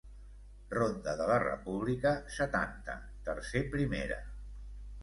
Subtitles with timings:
[0.77, 2.97] Ronda de la república, setanta,
[3.31, 4.21] tercer primera.